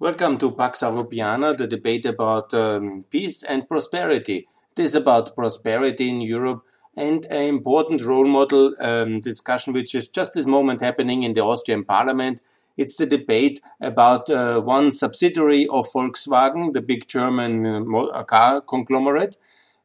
Welcome 0.00 0.38
to 0.38 0.50
Pax 0.50 0.80
Europiana, 0.80 1.56
the 1.56 1.68
debate 1.68 2.04
about 2.04 2.52
um, 2.52 3.04
peace 3.10 3.44
and 3.44 3.68
prosperity. 3.68 4.48
It 4.72 4.82
is 4.82 4.96
about 4.96 5.36
prosperity 5.36 6.08
in 6.08 6.20
Europe 6.20 6.64
and 6.96 7.24
an 7.26 7.44
important 7.44 8.02
role 8.02 8.24
model 8.24 8.74
um, 8.80 9.20
discussion, 9.20 9.72
which 9.72 9.94
is 9.94 10.08
just 10.08 10.34
this 10.34 10.46
moment 10.46 10.80
happening 10.80 11.22
in 11.22 11.34
the 11.34 11.42
Austrian 11.42 11.84
parliament. 11.84 12.42
It's 12.76 12.96
the 12.96 13.06
debate 13.06 13.60
about 13.80 14.28
uh, 14.28 14.60
one 14.62 14.90
subsidiary 14.90 15.68
of 15.68 15.86
Volkswagen, 15.86 16.72
the 16.72 16.82
big 16.82 17.06
German 17.06 17.64
uh, 17.94 18.24
car 18.24 18.62
conglomerate, 18.62 19.36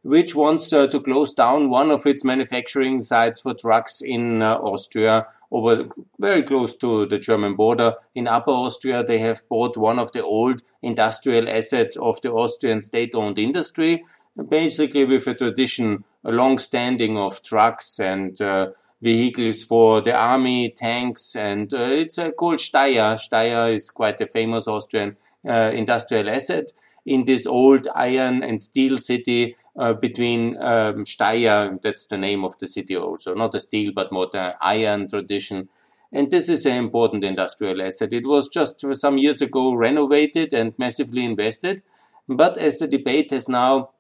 which 0.02 0.34
wants 0.34 0.74
uh, 0.74 0.88
to 0.88 1.00
close 1.00 1.36
down 1.36 1.70
one 1.70 1.92
of 1.92 2.08
its 2.08 2.24
manufacturing 2.24 3.00
sites 3.00 3.42
for 3.42 3.54
trucks 3.54 4.02
in 4.02 4.42
uh, 4.42 4.56
Austria 4.56 5.28
over 5.52 5.90
very 6.20 6.44
close 6.44 6.76
to 6.76 7.06
the 7.06 7.18
German 7.18 7.56
border. 7.56 7.96
In 8.14 8.28
Upper 8.28 8.52
Austria, 8.52 9.04
they 9.04 9.20
have 9.20 9.48
bought 9.50 9.78
one 9.78 10.00
of 10.00 10.12
the 10.12 10.24
old 10.24 10.62
industrial 10.82 11.50
assets 11.50 11.96
of 11.98 12.22
the 12.22 12.32
Austrian 12.32 12.82
state-owned 12.82 13.40
industry, 13.40 14.06
basically 14.48 15.06
with 15.06 15.28
a 15.28 15.34
tradition, 15.34 16.04
a 16.24 16.32
long 16.32 16.60
standing 16.60 17.18
of 17.18 17.42
trucks 17.42 18.00
and 18.00 18.40
uh, 18.42 18.70
vehicles 19.02 19.64
for 19.64 20.02
the 20.02 20.14
army, 20.14 20.70
tanks, 20.70 21.36
and 21.36 21.74
uh, 21.74 21.78
it's 21.78 22.18
uh, 22.20 22.32
called 22.32 22.60
Steyr. 22.60 23.18
Steyr 23.18 23.74
is 23.74 23.92
quite 23.92 24.20
a 24.22 24.28
famous 24.28 24.68
Austrian 24.68 25.16
uh, 25.48 25.72
industrial 25.74 26.30
asset 26.30 26.72
in 27.06 27.24
this 27.24 27.46
old 27.46 27.88
iron 27.96 28.44
and 28.44 28.62
steel 28.62 28.98
city 28.98 29.56
uh, 29.78 29.94
between 29.94 30.58
um, 30.62 31.06
Steyr, 31.06 31.82
that's 31.82 32.06
the 32.08 32.18
name 32.18 32.44
of 32.44 32.58
the 32.58 32.68
city 32.68 32.96
also, 32.96 33.34
not 33.34 33.52
the 33.52 33.60
steel, 33.60 33.92
but 33.96 34.12
more 34.12 34.28
the 34.32 34.56
iron 34.62 35.08
tradition. 35.08 35.70
And 36.12 36.32
this 36.32 36.50
is 36.50 36.66
an 36.66 36.76
important 36.76 37.24
industrial 37.24 37.82
asset. 37.82 38.14
It 38.14 38.26
was 38.26 38.50
just 38.50 38.84
some 38.94 39.18
years 39.18 39.42
ago 39.42 39.74
renovated 39.74 40.54
and 40.54 40.74
massively 40.78 41.24
invested. 41.24 41.84
But 42.28 42.58
as 42.58 42.78
the 42.78 42.88
debate 42.88 43.32
has 43.32 43.48
now 43.48 43.92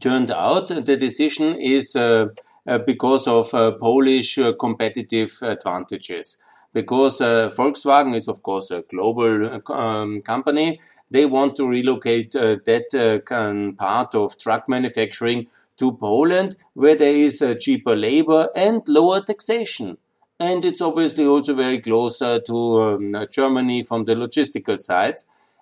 turned 0.00 0.30
out, 0.30 0.68
the 0.68 0.96
decision 0.96 1.54
is 1.56 1.96
uh, 1.96 2.26
uh, 2.66 2.78
because 2.78 3.26
of 3.28 3.52
uh, 3.54 3.72
Polish 3.72 4.38
uh, 4.38 4.52
competitive 4.54 5.38
advantages. 5.42 6.36
Because 6.72 7.20
uh, 7.20 7.50
Volkswagen 7.56 8.14
is, 8.14 8.28
of 8.28 8.42
course, 8.42 8.70
a 8.70 8.82
global 8.82 9.60
um, 9.72 10.20
company 10.22 10.80
they 11.10 11.26
want 11.26 11.56
to 11.56 11.66
relocate 11.66 12.34
uh, 12.34 12.56
that 12.64 12.94
uh, 12.94 13.72
part 13.76 14.14
of 14.14 14.38
truck 14.38 14.68
manufacturing 14.68 15.46
to 15.76 15.92
Poland, 15.92 16.56
where 16.74 16.96
there 16.96 17.10
is 17.10 17.44
cheaper 17.60 17.94
labor 17.94 18.48
and 18.56 18.82
lower 18.88 19.20
taxation. 19.20 19.98
And 20.38 20.64
it's 20.64 20.80
obviously 20.80 21.24
also 21.24 21.54
very 21.54 21.80
close 21.80 22.18
to 22.18 22.82
um, 22.82 23.26
Germany 23.30 23.82
from 23.82 24.04
the 24.04 24.14
logistical 24.14 24.78
side. 24.78 25.16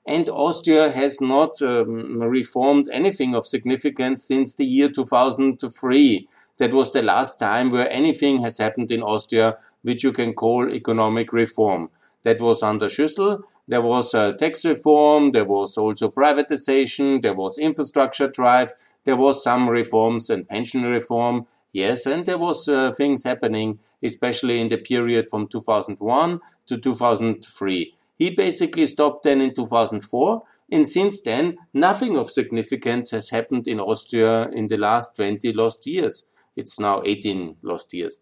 And 0.07 0.29
Austria 0.29 0.91
has 0.91 1.21
not 1.21 1.63
um, 1.63 2.21
reformed 2.23 2.89
anything 2.93 3.35
of 3.35 3.47
significance 3.47 4.25
since 4.25 4.55
the 4.55 4.65
year 4.65 4.89
2003. 4.89 6.29
That 6.59 6.75
was 6.75 6.93
the 6.93 7.03
last 7.03 7.39
time 7.39 7.71
where 7.71 7.91
anything 7.91 8.43
has 8.43 8.59
happened 8.59 8.91
in 8.91 9.03
Austria 9.03 9.59
which 9.85 10.03
you 10.03 10.13
can 10.13 10.33
call 10.33 10.73
economic 10.73 11.33
reform. 11.33 11.91
That 12.25 12.41
was 12.41 12.63
under 12.63 12.87
Schüssel. 12.87 13.43
There 13.69 13.83
was 13.83 14.15
a 14.15 14.35
tax 14.35 14.65
reform. 14.65 15.33
There 15.33 15.45
was 15.45 15.79
also 15.79 16.11
privatization. 16.11 17.23
There 17.23 17.35
was 17.35 17.59
infrastructure 17.59 18.29
drive. 18.29 18.75
There 19.05 19.17
was 19.17 19.43
some 19.43 19.69
reforms 19.69 20.31
and 20.31 20.49
pension 20.49 20.83
reform. 20.85 21.47
Yes, 21.73 22.07
and 22.07 22.25
there 22.25 22.39
was 22.39 22.69
uh, 22.69 22.93
things 22.93 23.25
happening, 23.25 23.81
especially 24.03 24.61
in 24.61 24.69
the 24.69 24.79
period 24.79 25.29
from 25.29 25.49
2001 25.49 26.41
to 26.67 26.79
2003. 26.79 27.95
He 28.17 28.31
basically 28.31 28.87
stopped 28.87 29.25
then 29.25 29.41
in 29.41 29.53
2004. 29.53 30.43
And 30.71 30.89
since 30.89 31.21
then, 31.21 31.59
nothing 31.75 32.17
of 32.17 32.31
significance 32.31 33.11
has 33.11 33.31
happened 33.31 33.69
in 33.69 33.81
Austria 33.81 34.49
in 34.51 34.69
the 34.69 34.77
last 34.77 35.17
20 35.17 35.53
lost 35.53 35.87
years. 35.87 36.25
It's 36.57 36.79
now 36.79 37.03
18 37.05 37.57
lost 37.63 37.93
years. 37.93 38.19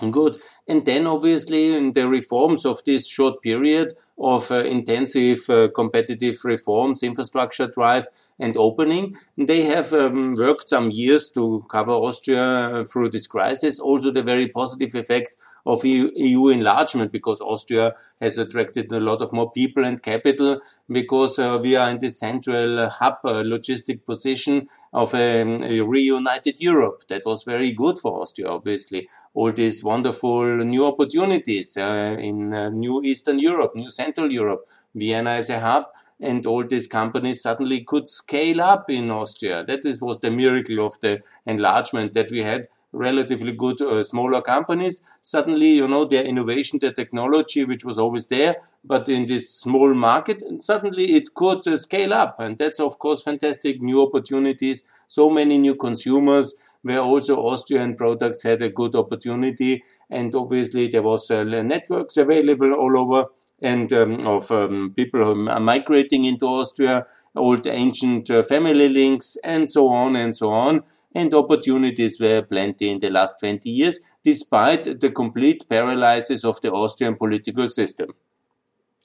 Good. 0.00 0.38
And 0.66 0.86
then 0.86 1.06
obviously 1.06 1.76
in 1.76 1.92
the 1.92 2.08
reforms 2.08 2.64
of 2.64 2.82
this 2.84 3.06
short 3.06 3.42
period 3.42 3.92
of 4.18 4.50
uh, 4.50 4.64
intensive 4.64 5.50
uh, 5.50 5.68
competitive 5.74 6.38
reforms, 6.44 7.02
infrastructure 7.02 7.66
drive 7.66 8.06
and 8.38 8.56
opening, 8.56 9.16
they 9.36 9.62
have 9.64 9.92
um, 9.92 10.34
worked 10.34 10.70
some 10.70 10.90
years 10.90 11.30
to 11.30 11.64
cover 11.70 11.92
Austria 11.92 12.84
through 12.90 13.10
this 13.10 13.26
crisis. 13.26 13.78
Also 13.78 14.10
the 14.10 14.22
very 14.22 14.48
positive 14.48 14.94
effect 14.94 15.36
of 15.64 15.84
EU, 15.84 16.48
enlargement 16.48 17.12
because 17.12 17.40
Austria 17.40 17.94
has 18.20 18.38
attracted 18.38 18.90
a 18.92 19.00
lot 19.00 19.22
of 19.22 19.32
more 19.32 19.50
people 19.50 19.84
and 19.84 20.02
capital 20.02 20.60
because 20.90 21.38
uh, 21.38 21.58
we 21.62 21.76
are 21.76 21.90
in 21.90 21.98
the 21.98 22.10
central 22.10 22.88
hub 22.88 23.18
uh, 23.24 23.42
logistic 23.42 24.04
position 24.04 24.66
of 24.92 25.14
um, 25.14 25.62
a 25.62 25.80
reunited 25.80 26.60
Europe. 26.60 27.04
That 27.08 27.22
was 27.24 27.44
very 27.44 27.72
good 27.72 27.98
for 27.98 28.20
Austria, 28.20 28.48
obviously. 28.48 29.08
All 29.34 29.52
these 29.52 29.82
wonderful 29.82 30.58
new 30.58 30.86
opportunities 30.86 31.76
uh, 31.76 32.16
in 32.18 32.52
uh, 32.52 32.68
new 32.68 33.02
Eastern 33.02 33.38
Europe, 33.38 33.72
new 33.74 33.90
Central 33.90 34.30
Europe. 34.30 34.68
Vienna 34.94 35.30
as 35.30 35.48
a 35.48 35.60
hub 35.60 35.86
and 36.20 36.46
all 36.46 36.64
these 36.64 36.86
companies 36.86 37.42
suddenly 37.42 37.82
could 37.82 38.08
scale 38.08 38.60
up 38.60 38.88
in 38.88 39.10
Austria. 39.10 39.64
That 39.64 39.84
is, 39.84 40.00
was 40.00 40.20
the 40.20 40.30
miracle 40.30 40.86
of 40.86 41.00
the 41.00 41.22
enlargement 41.46 42.12
that 42.12 42.30
we 42.30 42.40
had 42.40 42.68
relatively 42.92 43.52
good 43.52 43.80
uh, 43.80 44.02
smaller 44.02 44.40
companies. 44.40 45.02
Suddenly, 45.22 45.72
you 45.72 45.88
know, 45.88 46.04
their 46.04 46.24
innovation, 46.24 46.78
their 46.78 46.92
technology, 46.92 47.64
which 47.64 47.84
was 47.84 47.98
always 47.98 48.26
there, 48.26 48.56
but 48.84 49.08
in 49.08 49.26
this 49.26 49.50
small 49.50 49.94
market, 49.94 50.42
and 50.42 50.62
suddenly 50.62 51.14
it 51.14 51.34
could 51.34 51.66
uh, 51.66 51.76
scale 51.76 52.12
up. 52.12 52.38
And 52.38 52.58
that's, 52.58 52.78
of 52.78 52.98
course, 52.98 53.22
fantastic 53.22 53.80
new 53.80 54.02
opportunities. 54.02 54.82
So 55.08 55.30
many 55.30 55.58
new 55.58 55.74
consumers 55.74 56.54
where 56.82 57.00
also 57.00 57.36
Austrian 57.36 57.94
products 57.94 58.42
had 58.42 58.62
a 58.62 58.68
good 58.68 58.94
opportunity. 58.94 59.82
And 60.10 60.34
obviously 60.34 60.88
there 60.88 61.02
was 61.02 61.30
uh, 61.30 61.44
networks 61.44 62.16
available 62.16 62.72
all 62.72 62.98
over 62.98 63.28
and 63.60 63.92
um, 63.92 64.20
of 64.26 64.50
um, 64.50 64.92
people 64.94 65.22
who 65.22 65.48
are 65.48 65.60
migrating 65.60 66.24
into 66.24 66.46
Austria, 66.46 67.06
old 67.34 67.66
ancient 67.66 68.30
uh, 68.30 68.42
family 68.42 68.88
links 68.88 69.36
and 69.44 69.70
so 69.70 69.88
on 69.88 70.16
and 70.16 70.36
so 70.36 70.50
on 70.50 70.82
and 71.14 71.34
opportunities 71.34 72.20
were 72.20 72.42
plenty 72.42 72.90
in 72.90 72.98
the 72.98 73.10
last 73.10 73.40
20 73.40 73.68
years, 73.68 74.00
despite 74.22 75.00
the 75.00 75.10
complete 75.10 75.68
paralysis 75.68 76.44
of 76.44 76.60
the 76.60 76.70
Austrian 76.70 77.16
political 77.16 77.68
system. 77.68 78.14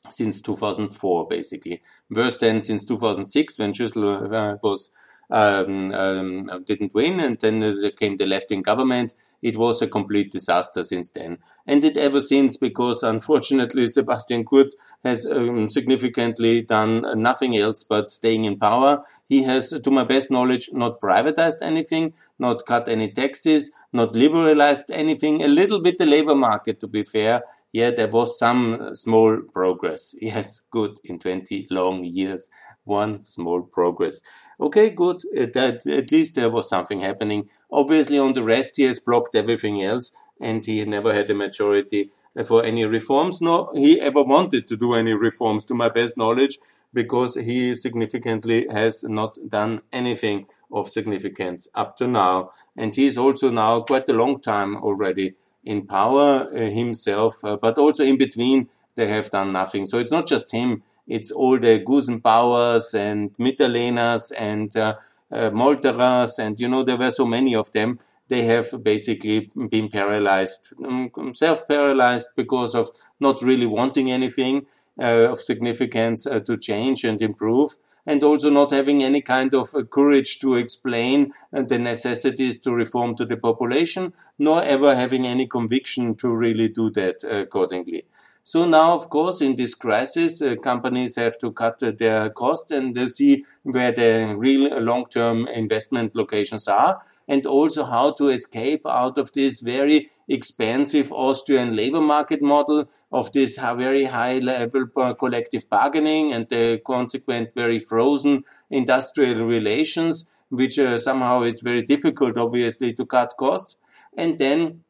Since 0.09 0.41
2004, 0.41 1.27
basically. 1.27 1.81
Worse 2.09 2.37
than 2.37 2.61
since 2.61 2.85
2006, 2.85 3.59
when 3.59 3.73
Schüssel 3.73 4.33
uh, 4.33 4.57
was 4.63 4.89
um, 5.29 5.91
um, 5.93 6.63
didn't 6.65 6.93
win, 6.93 7.19
and 7.19 7.39
then 7.39 7.91
came 7.97 8.17
the 8.17 8.25
left-wing 8.25 8.61
government. 8.61 9.13
It 9.41 9.55
was 9.55 9.81
a 9.81 9.87
complete 9.87 10.31
disaster 10.31 10.83
since 10.83 11.11
then, 11.11 11.37
and 11.67 11.83
it 11.83 11.95
ever 11.97 12.21
since 12.21 12.57
because 12.57 13.03
unfortunately 13.03 13.85
Sebastian 13.97 14.45
Kurz 14.45 14.75
has 15.03 15.25
um, 15.27 15.69
significantly 15.69 16.61
done 16.61 17.05
nothing 17.21 17.55
else 17.55 17.83
but 17.83 18.09
staying 18.09 18.45
in 18.45 18.57
power. 18.57 19.03
He 19.29 19.43
has, 19.43 19.69
to 19.69 19.91
my 19.91 20.03
best 20.03 20.31
knowledge, 20.31 20.69
not 20.73 20.99
privatized 20.99 21.61
anything, 21.61 22.13
not 22.39 22.65
cut 22.65 22.87
any 22.87 23.11
taxes, 23.11 23.69
not 23.93 24.15
liberalized 24.15 24.89
anything. 24.91 25.43
A 25.43 25.47
little 25.47 25.79
bit 25.81 25.97
the 25.97 26.05
labor 26.05 26.35
market, 26.35 26.79
to 26.79 26.87
be 26.87 27.03
fair. 27.03 27.43
Yeah, 27.73 27.91
there 27.91 28.07
was 28.07 28.39
some 28.39 28.95
small 28.95 29.41
progress. 29.53 30.15
Yes, 30.21 30.61
good 30.71 30.97
in 31.03 31.19
20 31.19 31.67
long 31.69 32.03
years. 32.03 32.49
One 32.85 33.21
small 33.23 33.61
progress. 33.61 34.21
Okay, 34.59 34.89
good. 34.89 35.21
That, 35.33 35.85
at 35.85 36.11
least 36.11 36.35
there 36.35 36.49
was 36.49 36.67
something 36.67 37.01
happening. 37.01 37.49
Obviously, 37.71 38.17
on 38.17 38.33
the 38.33 38.43
rest, 38.43 38.77
he 38.77 38.83
has 38.83 38.99
blocked 38.99 39.35
everything 39.35 39.83
else, 39.83 40.11
and 40.41 40.65
he 40.65 40.83
never 40.85 41.13
had 41.13 41.29
a 41.29 41.35
majority 41.35 42.11
for 42.45 42.63
any 42.63 42.85
reforms, 42.85 43.39
nor 43.41 43.71
he 43.73 43.99
ever 44.01 44.23
wanted 44.23 44.67
to 44.67 44.77
do 44.77 44.93
any 44.93 45.13
reforms, 45.13 45.65
to 45.65 45.75
my 45.75 45.89
best 45.89 46.17
knowledge, 46.17 46.57
because 46.93 47.35
he 47.35 47.75
significantly 47.75 48.67
has 48.71 49.03
not 49.03 49.37
done 49.47 49.81
anything 49.91 50.45
of 50.71 50.89
significance 50.89 51.67
up 51.75 51.95
to 51.97 52.07
now. 52.07 52.51
And 52.75 52.95
he 52.95 53.05
is 53.05 53.17
also 53.17 53.51
now 53.51 53.81
quite 53.81 54.09
a 54.09 54.13
long 54.13 54.39
time 54.39 54.75
already 54.77 55.35
in 55.63 55.85
power 55.85 56.49
uh, 56.51 56.57
himself, 56.69 57.43
uh, 57.43 57.57
but 57.57 57.77
also 57.77 58.03
in 58.03 58.17
between 58.17 58.69
they 58.95 59.07
have 59.07 59.29
done 59.29 59.51
nothing. 59.51 59.85
So 59.85 59.99
it's 59.99 60.11
not 60.11 60.27
just 60.27 60.51
him, 60.51 60.83
it's 61.07 61.31
all 61.31 61.57
the 61.57 61.79
Gusenbauers 61.79 62.93
and 62.93 63.33
Mitterlehners 63.37 64.31
and 64.37 64.75
uh, 64.75 64.95
uh, 65.31 65.49
Molterers, 65.51 66.39
and 66.39 66.59
you 66.59 66.67
know, 66.67 66.83
there 66.83 66.97
were 66.97 67.11
so 67.11 67.25
many 67.25 67.55
of 67.55 67.71
them 67.71 67.99
they 68.27 68.43
have 68.43 68.83
basically 68.83 69.49
been 69.69 69.89
paralyzed, 69.89 70.73
um, 70.83 71.33
self-paralyzed 71.33 72.29
because 72.35 72.75
of 72.75 72.89
not 73.19 73.41
really 73.41 73.65
wanting 73.65 74.11
anything 74.11 74.65
uh, 74.99 75.31
of 75.31 75.39
significance 75.39 76.25
uh, 76.27 76.39
to 76.39 76.57
change 76.57 77.03
and 77.03 77.21
improve, 77.21 77.77
and 78.05 78.23
also 78.23 78.49
not 78.49 78.71
having 78.71 79.03
any 79.03 79.21
kind 79.21 79.53
of 79.53 79.73
uh, 79.75 79.83
courage 79.83 80.39
to 80.39 80.55
explain 80.55 81.31
uh, 81.53 81.61
the 81.61 81.79
necessities 81.79 82.59
to 82.59 82.73
reform 82.73 83.15
to 83.15 83.25
the 83.25 83.37
population, 83.37 84.13
nor 84.39 84.63
ever 84.63 84.95
having 84.95 85.25
any 85.25 85.47
conviction 85.47 86.15
to 86.15 86.29
really 86.29 86.67
do 86.67 86.89
that 86.89 87.23
accordingly. 87.23 88.05
So 88.47 88.65
now, 88.65 88.93
of 88.93 89.09
course, 89.09 89.41
in 89.41 89.57
this 89.57 89.75
crisis, 89.75 90.41
uh, 90.41 90.55
companies 90.55 91.17
have 91.17 91.37
to 91.39 91.51
cut 91.51 91.83
uh, 91.83 91.91
their 91.91 92.29
costs 92.29 92.71
and 92.71 92.95
they 92.95 93.07
see 93.07 93.43
where 93.63 93.91
the 93.91 94.35
real 94.37 94.79
long-term 94.79 95.49
investment 95.49 96.15
locations 96.15 96.65
are 96.69 97.01
and 97.27 97.45
also 97.45 97.83
how 97.83 98.13
to 98.13 98.29
escape 98.29 98.87
out 98.87 99.17
of 99.17 99.33
this 99.33 99.59
very 99.59 100.09
expensive 100.29 101.11
Austrian 101.11 101.75
labor 101.75 101.99
market 101.99 102.41
model 102.41 102.85
of 103.11 103.33
this 103.33 103.57
very 103.57 104.05
high 104.05 104.39
level 104.39 104.87
collective 105.15 105.69
bargaining 105.69 106.31
and 106.31 106.47
the 106.47 106.81
consequent 106.85 107.51
very 107.53 107.79
frozen 107.79 108.45
industrial 108.69 109.45
relations, 109.45 110.31
which 110.47 110.79
uh, 110.79 110.97
somehow 110.97 111.41
is 111.41 111.59
very 111.59 111.81
difficult, 111.81 112.37
obviously, 112.37 112.93
to 112.93 113.05
cut 113.05 113.33
costs. 113.37 113.75
And 114.17 114.39
then 114.39 114.85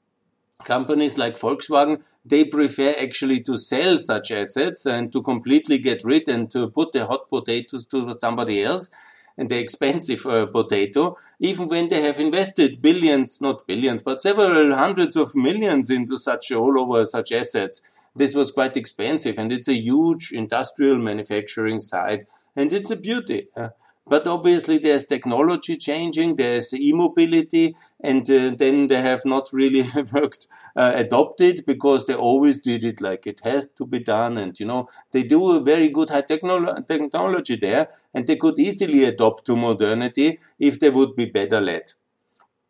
companies 0.64 1.18
like 1.18 1.36
Volkswagen, 1.38 2.04
they 2.26 2.44
prefer 2.44 2.94
actually 3.00 3.42
to 3.42 3.58
sell 3.58 3.98
such 3.98 4.32
assets 4.32 4.86
and 4.86 5.12
to 5.14 5.22
completely 5.22 5.78
get 5.78 6.04
rid 6.04 6.28
and 6.28 6.50
to 6.52 6.70
put 6.70 6.92
the 6.92 7.06
hot 7.06 7.30
potatoes 7.30 7.86
to 7.88 8.14
somebody 8.14 8.64
else 8.64 8.90
and 9.38 9.50
the 9.50 9.60
expensive 9.60 10.26
uh, 10.26 10.48
potato, 10.48 11.16
even 11.40 11.68
when 11.68 11.88
they 11.90 12.02
have 12.02 12.20
invested 12.20 12.82
billions, 12.82 13.40
not 13.40 13.68
billions, 13.68 14.02
but 14.02 14.20
several 14.20 14.76
hundreds 14.76 15.16
of 15.16 15.36
millions 15.36 15.92
into 15.92 16.18
such 16.18 16.52
all 16.52 16.80
over 16.80 17.06
such 17.06 17.32
assets. 17.32 17.84
This 18.16 18.34
was 18.34 18.50
quite 18.50 18.76
expensive 18.76 19.38
and 19.38 19.52
it's 19.52 19.68
a 19.68 19.76
huge 19.76 20.32
industrial 20.32 20.98
manufacturing 20.98 21.80
site 21.80 22.28
and 22.56 22.74
it's 22.74 22.90
a 22.90 22.96
beauty. 22.96 23.48
Uh, 23.56 23.70
but 24.10 24.26
obviously, 24.26 24.78
there's 24.78 25.06
technology 25.06 25.76
changing, 25.76 26.36
there's 26.36 26.74
e-mobility, 26.74 27.76
and 28.00 28.30
uh, 28.30 28.52
then 28.56 28.88
they 28.88 29.02
have 29.02 29.26
not 29.26 29.50
really 29.52 29.86
worked 30.14 30.48
uh, 30.76 30.94
adopted 30.96 31.66
because 31.66 32.06
they 32.06 32.14
always 32.14 32.60
did 32.60 32.86
it 32.86 33.02
like 33.02 33.28
it 33.28 33.42
has 33.44 33.68
to 33.78 33.86
be 33.86 34.00
done. 34.00 34.38
And 34.38 34.58
you 34.60 34.66
know, 34.66 34.88
they 35.12 35.24
do 35.24 35.52
a 35.52 35.60
very 35.60 35.90
good 35.90 36.10
high 36.10 36.22
technolo- 36.22 36.88
technology 36.88 37.58
there, 37.58 37.90
and 38.14 38.26
they 38.26 38.38
could 38.38 38.58
easily 38.58 39.04
adopt 39.04 39.46
to 39.46 39.58
modernity 39.58 40.40
if 40.60 40.80
they 40.80 40.90
would 40.90 41.16
be 41.16 41.26
better 41.26 41.60
led. 41.60 41.92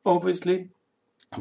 Obviously, 0.05 0.69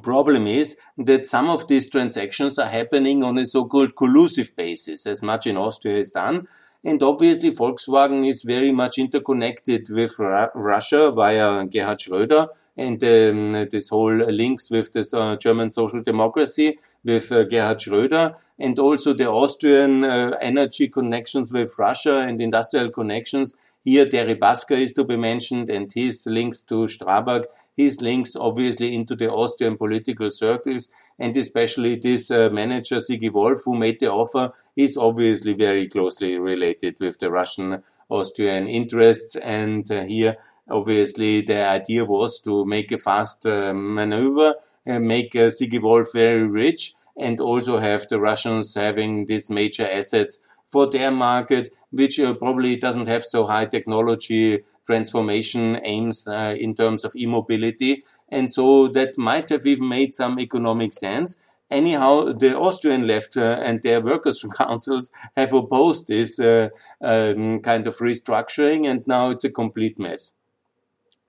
problem 0.03 0.47
is 0.47 0.77
that 0.99 1.27
some 1.27 1.49
of 1.49 1.69
these 1.69 1.89
transactions 1.89 2.59
are 2.59 2.69
happening 2.69 3.23
on 3.23 3.39
a 3.39 3.47
so-called 3.47 3.97
collusive 3.97 4.55
basis, 4.57 5.07
as 5.07 5.23
much 5.23 5.47
in 5.47 5.57
Austria 5.57 5.97
is 5.97 6.11
done. 6.11 6.47
And 6.87 7.03
obviously, 7.03 7.51
Volkswagen 7.51 8.25
is 8.25 8.45
very 8.45 8.71
much 8.71 8.97
interconnected 8.97 9.91
with 9.91 10.15
Russia 10.21 11.11
via 11.11 11.65
Gerhard 11.67 11.99
Schröder 11.99 12.47
and 12.77 13.03
um, 13.03 13.67
this 13.73 13.89
whole 13.89 14.15
links 14.15 14.71
with 14.71 14.93
the 14.93 15.05
uh, 15.13 15.35
German 15.35 15.73
social 15.73 16.01
democracy 16.01 16.79
with 17.03 17.33
uh, 17.33 17.43
Gerhard 17.43 17.79
Schröder 17.79 18.37
and 18.61 18.79
also 18.79 19.13
the 19.15 19.29
Austrian 19.29 20.05
uh, 20.05 20.37
energy 20.41 20.87
connections 20.87 21.51
with 21.51 21.77
Russia 21.77 22.19
and 22.19 22.41
industrial 22.41 22.91
connections 22.91 23.57
here, 23.87 24.05
Deripaska 24.05 24.77
is 24.77 24.93
to 24.95 25.05
be 25.05 25.17
mentioned 25.17 25.71
and 25.71 25.93
his 25.93 26.27
links 26.27 26.65
to 26.65 26.87
Strabag, 26.87 27.45
his 27.77 28.01
links 28.01 28.35
obviously 28.35 28.97
into 28.97 29.15
the 29.15 29.31
Austrian 29.31 29.77
political 29.77 30.29
circles, 30.33 30.89
and 31.21 31.37
especially 31.37 31.95
this 31.95 32.29
uh, 32.33 32.51
manager, 32.51 32.97
Sigi 32.97 33.33
Wolf, 33.33 33.61
who 33.65 33.77
made 33.77 34.01
the 34.01 34.11
offer, 34.11 34.53
is 34.75 34.97
obviously 34.97 35.53
very 35.53 35.87
closely 35.87 36.37
related 36.37 36.97
with 36.99 37.21
the 37.21 37.31
Russian 37.31 37.85
Austrian 38.09 38.67
interests. 38.67 39.37
And 39.37 39.89
uh, 39.89 40.03
here, 40.03 40.37
obviously, 40.69 41.43
the 41.43 41.65
idea 41.65 42.05
was 42.05 42.41
to 42.41 42.65
make 42.65 42.91
a 42.91 42.99
fast 42.99 43.47
uh, 43.47 43.73
maneuver, 43.73 44.57
uh, 44.85 44.99
make 44.99 45.37
uh, 45.37 45.47
Sigi 45.47 45.81
Wolf 45.81 46.09
very 46.13 46.43
rich, 46.43 46.93
and 47.17 47.39
also 47.39 47.79
have 47.79 48.09
the 48.09 48.19
Russians 48.19 48.75
having 48.75 49.27
these 49.27 49.49
major 49.49 49.89
assets 49.89 50.41
for 50.67 50.91
their 50.91 51.11
market, 51.11 51.71
which 51.91 52.19
uh, 52.19 52.35
probably 52.35 52.77
doesn't 52.77 53.07
have 53.07 53.25
so 53.25 53.47
high 53.47 53.67
technology 53.67 54.63
transformation 54.85 55.81
aims 55.85 56.27
uh, 56.27 56.55
in 56.59 56.75
terms 56.75 57.05
of 57.05 57.15
e-mobility. 57.17 58.05
And 58.29 58.53
so 58.53 58.89
that 58.89 59.17
might 59.17 59.49
have 59.51 59.67
even 59.67 59.89
made 59.89 60.15
some 60.15 60.39
economic 60.39 60.93
sense. 60.93 61.39
Anyhow, 61.71 62.33
the 62.33 62.57
Austrian 62.57 63.07
left 63.07 63.37
uh, 63.37 63.59
and 63.63 63.83
their 63.83 64.01
workers' 64.01 64.45
councils 64.57 65.13
have 65.37 65.53
opposed 65.53 66.07
this 66.07 66.39
uh, 66.39 66.69
um, 67.01 67.61
kind 67.61 67.87
of 67.87 67.97
restructuring, 67.99 68.87
and 68.87 69.05
now 69.07 69.31
it's 69.31 69.45
a 69.45 69.51
complete 69.51 69.99
mess. 69.99 70.33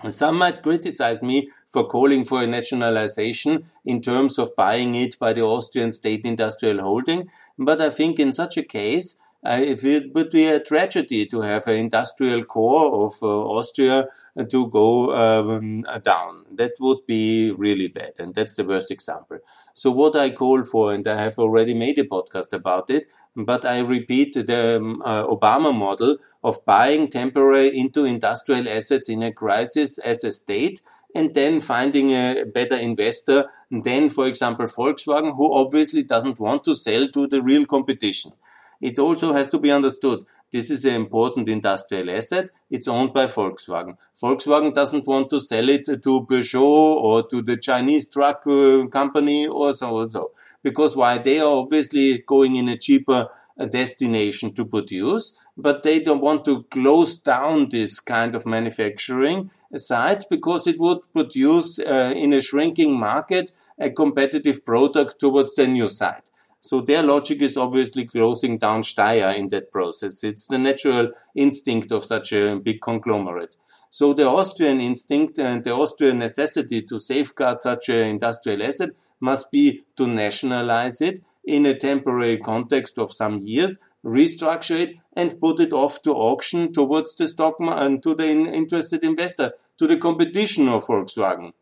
Some 0.10 0.38
might 0.38 0.62
criticize 0.62 1.24
me 1.24 1.50
for 1.66 1.88
calling 1.88 2.24
for 2.24 2.44
a 2.44 2.48
nationalization 2.48 3.66
in 3.84 4.00
terms 4.00 4.38
of 4.38 4.56
buying 4.56 4.94
it 4.94 5.18
by 5.18 5.34
the 5.34 5.42
Austrian 5.42 5.92
state 5.92 6.24
industrial 6.24 6.82
holding, 6.82 7.32
but 7.58 7.82
I 7.82 7.90
think 7.90 8.20
in 8.20 8.32
such 8.32 8.58
a 8.58 8.64
case, 8.64 9.20
it 9.48 10.14
would 10.14 10.30
be 10.30 10.48
a 10.48 10.60
tragedy 10.60 11.26
to 11.28 11.42
have 11.42 11.68
an 11.68 11.76
industrial 11.76 12.44
core 12.44 13.06
of 13.06 13.14
uh, 13.22 13.28
Austria 13.28 14.08
to 14.50 14.68
go 14.68 15.16
um, 15.16 15.84
down. 16.04 16.46
That 16.52 16.74
would 16.80 17.06
be 17.08 17.52
really 17.52 17.88
bad, 17.88 18.12
and 18.20 18.36
that's 18.36 18.56
the 18.56 18.64
worst 18.66 18.92
example. 18.92 19.40
So, 19.74 19.92
what 19.92 20.16
I 20.16 20.30
call 20.30 20.64
for, 20.64 20.94
and 20.94 21.08
I 21.08 21.22
have 21.22 21.40
already 21.40 21.74
made 21.74 21.98
a 21.98 22.04
podcast 22.04 22.54
about 22.54 22.90
it, 22.90 23.08
but 23.36 23.66
I 23.66 23.80
repeat 23.80 24.34
the 24.34 24.78
um, 24.78 25.02
uh, 25.04 25.26
Obama 25.26 25.74
model 25.74 26.18
of 26.44 26.64
buying 26.66 27.08
temporary 27.08 27.78
into 27.78 28.06
industrial 28.06 28.68
assets 28.68 29.10
in 29.10 29.24
a 29.24 29.32
crisis 29.32 29.98
as 30.00 30.24
a 30.24 30.32
state 30.32 30.82
and 31.16 31.34
then 31.34 31.62
finding 31.62 32.12
a 32.12 32.44
better 32.46 32.76
investor 32.76 33.46
than, 33.72 34.10
for 34.10 34.28
example, 34.28 34.66
Volkswagen, 34.66 35.36
who 35.36 35.52
obviously 35.52 36.04
doesn't 36.04 36.40
want 36.40 36.64
to 36.66 36.76
sell 36.76 37.08
to 37.08 37.28
the 37.28 37.42
real 37.42 37.66
competition. 37.66 38.34
It 38.82 39.00
also 39.00 39.34
has 39.34 39.48
to 39.50 39.60
be 39.60 39.72
understood 39.72 40.26
this 40.50 40.72
is 40.72 40.86
an 40.86 40.96
important 40.96 41.50
industrial 41.50 42.10
asset. 42.10 42.50
It's 42.70 42.88
owned 42.88 43.14
by 43.14 43.26
Volkswagen. 43.26 43.98
Volkswagen 44.22 44.74
doesn't 44.74 45.06
want 45.06 45.30
to 45.32 45.42
sell 45.42 45.68
it 45.68 45.84
to 45.86 46.26
Peugeot 46.26 46.62
or 46.62 47.28
to 47.28 47.42
the 47.42 47.58
Chinese 47.58 48.10
truck 48.10 48.44
uh, 48.48 48.88
company 48.88 49.48
or 49.48 49.74
so 49.74 50.00
and 50.00 50.12
so. 50.12 50.32
Because 50.64 50.96
why? 50.96 51.18
They 51.18 51.42
are 51.42 51.58
obviously 51.58 52.20
going 52.26 52.56
in 52.56 52.70
a 52.70 52.78
cheaper 52.78 53.28
uh, 53.60 53.66
destination 53.66 54.54
to 54.54 54.64
produce, 54.64 55.34
but 55.58 55.84
they 55.84 56.00
don't 56.00 56.22
want 56.22 56.46
to 56.46 56.64
close 56.72 57.18
down 57.18 57.68
this 57.70 58.00
kind 58.00 58.34
of 58.34 58.46
manufacturing 58.46 59.52
site 59.76 60.24
because 60.30 60.66
it 60.66 60.80
would 60.80 61.00
produce 61.12 61.78
uh, 61.80 62.14
in 62.16 62.32
a 62.32 62.42
shrinking 62.42 62.98
market 62.98 63.52
a 63.80 63.90
competitive 63.90 64.66
product 64.66 65.20
towards 65.20 65.56
the 65.56 65.68
new 65.68 65.90
site. 65.90 66.30
So 66.60 66.82
their 66.82 67.04
logic 67.04 67.42
is 67.42 67.56
obviously 67.56 68.06
closing 68.06 68.58
down 68.58 68.82
Steyr 68.82 69.36
in 69.38 69.50
that 69.50 69.72
process. 69.72 70.24
It's 70.24 70.48
the 70.48 70.58
natural 70.58 71.12
instinct 71.36 71.92
of 71.92 72.04
such 72.04 72.34
a 72.34 72.58
big 72.58 72.82
conglomerate. 72.82 73.56
So 73.90 74.14
the 74.14 74.26
Austrian 74.26 74.82
instinct 74.82 75.40
and 75.40 75.64
the 75.64 75.74
Austrian 75.74 76.20
necessity 76.20 76.82
to 76.84 77.00
safeguard 77.00 77.60
such 77.60 77.90
an 77.90 78.08
industrial 78.08 78.64
asset 78.64 78.90
must 79.20 79.50
be 79.52 79.84
to 79.96 80.08
nationalize 80.08 81.02
it 81.02 81.22
in 81.46 81.66
a 81.66 81.74
temporary 81.74 82.38
context 82.38 82.98
of 83.00 83.14
some 83.14 83.38
years, 83.38 83.80
restructure 84.04 84.80
it 84.80 84.98
and 85.14 85.40
put 85.40 85.60
it 85.60 85.72
off 85.72 86.02
to 86.02 86.12
auction 86.12 86.74
towards 86.74 87.16
the 87.16 87.28
stock 87.28 87.56
and 87.60 88.04
to 88.04 88.14
the 88.14 88.28
interested 88.28 89.04
investor, 89.04 89.54
to 89.78 89.88
the 89.88 89.98
competition 89.98 90.68
of 90.68 90.86
Volkswagen. 90.86 91.54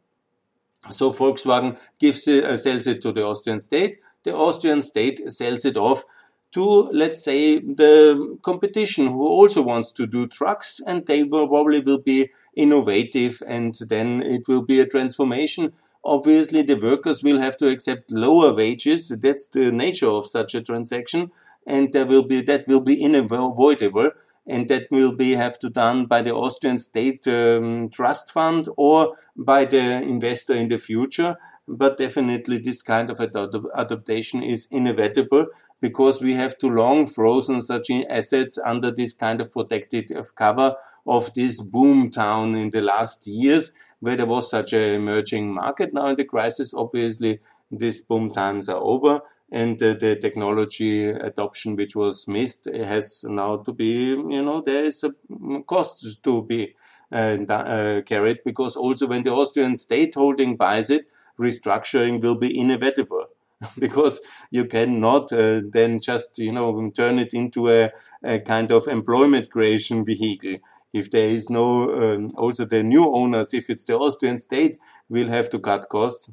So 0.90 1.12
Volkswagen 1.12 1.78
gives 2.00 2.28
it, 2.28 2.44
uh, 2.44 2.58
sells 2.58 2.88
it 2.88 3.02
to 3.02 3.12
the 3.12 3.24
Austrian 3.24 3.60
state 3.60 4.00
the 4.26 4.36
Austrian 4.36 4.82
state 4.82 5.32
sells 5.32 5.64
it 5.64 5.78
off 5.78 6.04
to, 6.52 6.90
let's 6.94 7.24
say, 7.24 7.60
the 7.60 8.38
competition 8.42 9.08
who 9.08 9.28
also 9.28 9.62
wants 9.62 9.92
to 9.92 10.08
do 10.08 10.26
trucks 10.26 10.80
and 10.86 11.06
they 11.06 11.24
probably 11.24 11.80
will 11.80 12.00
be 12.00 12.30
innovative 12.56 13.44
and 13.46 13.74
then 13.90 14.22
it 14.22 14.48
will 14.48 14.62
be 14.62 14.80
a 14.80 14.86
transformation. 14.86 15.74
Obviously, 16.04 16.62
the 16.62 16.76
workers 16.76 17.24
will 17.24 17.40
have 17.40 17.58
to 17.58 17.68
accept 17.68 18.12
lower 18.12 18.54
wages. 18.54 19.10
That's 19.10 19.48
the 19.50 19.72
nature 19.72 20.08
of 20.08 20.28
such 20.28 20.56
a 20.56 20.62
transaction. 20.62 21.32
And 21.68 21.92
there 21.94 22.06
will 22.06 22.24
be, 22.24 22.42
that 22.42 22.68
will 22.68 22.80
be 22.80 23.04
unavoidable. 23.04 24.12
And 24.48 24.68
that 24.68 24.88
will 24.92 25.16
be 25.16 25.32
have 25.32 25.58
to 25.60 25.70
done 25.70 26.06
by 26.06 26.22
the 26.22 26.36
Austrian 26.36 26.78
state 26.78 27.28
um, 27.28 27.90
trust 27.90 28.32
fund 28.32 28.70
or 28.78 29.18
by 29.36 29.66
the 29.66 30.04
investor 30.04 30.54
in 30.54 30.70
the 30.70 30.78
future 30.78 31.36
but 31.68 31.98
definitely 31.98 32.58
this 32.60 32.82
kind 32.82 33.10
of 33.10 33.20
adaptation 33.20 34.44
is 34.44 34.68
inevitable 34.70 35.48
because 35.82 36.22
we 36.22 36.34
have 36.34 36.58
too 36.58 36.70
long 36.70 37.06
frozen 37.06 37.62
such 37.62 37.90
assets 38.10 38.58
under 38.64 38.92
this 38.92 39.14
kind 39.14 39.42
of 39.42 39.52
protected 39.52 40.12
cover 40.36 40.76
of 41.08 41.34
this 41.34 41.62
boom 41.62 42.10
town 42.10 42.56
in 42.56 42.70
the 42.70 42.82
last 42.82 43.28
years 43.28 43.72
where 44.00 44.16
there 44.16 44.26
was 44.26 44.50
such 44.50 44.74
an 44.74 44.96
emerging 45.02 45.54
market. 45.54 45.94
Now 45.94 46.08
in 46.08 46.16
the 46.16 46.26
crisis, 46.26 46.74
obviously, 46.74 47.40
these 47.72 48.02
boom 48.02 48.34
times 48.34 48.70
are 48.70 48.82
over 48.82 49.22
and 49.52 49.82
uh, 49.82 49.94
the 49.94 50.16
technology 50.16 51.06
adoption 51.06 51.76
which 51.76 51.96
was 51.96 52.28
missed 52.28 52.68
has 52.74 53.24
now 53.28 53.58
to 53.58 53.74
be, 53.74 54.10
you 54.10 54.44
know, 54.44 54.62
there 54.62 54.86
is 54.86 55.04
a 55.04 55.14
cost 55.64 56.24
to 56.24 56.44
be 56.44 56.76
uh, 57.12 57.38
uh, 57.50 58.02
carried 58.02 58.40
because 58.44 58.76
also 58.76 59.08
when 59.08 59.24
the 59.24 59.34
Austrian 59.34 59.78
state 59.78 60.16
holding 60.16 60.56
buys 60.56 60.90
it, 60.90 61.08
restructuring 61.40 62.22
will 62.22 62.36
be 62.36 62.58
inevitable. 62.58 63.28
because 63.80 64.20
you 64.52 64.66
cannot 64.66 65.32
uh, 65.32 65.62
then 65.70 66.00
just, 66.00 66.38
you 66.38 66.52
know, 66.52 66.92
turn 66.92 67.18
it 67.18 67.34
into 67.34 67.70
a, 67.70 67.90
a, 68.24 68.40
kind 68.40 68.72
of 68.72 68.88
employment 68.88 69.50
creation 69.50 70.04
vehicle. 70.04 70.58
If 70.94 71.10
there 71.12 71.30
is 71.30 71.50
no, 71.50 71.90
um, 71.92 72.32
also 72.36 72.66
the 72.66 72.84
new 72.84 73.14
owners, 73.14 73.54
if 73.54 73.70
it's 73.70 73.86
the 73.86 73.98
Austrian 73.98 74.38
state, 74.38 74.78
will 75.10 75.30
have 75.30 75.50
to 75.52 75.60
cut 75.60 75.88
costs 75.90 76.32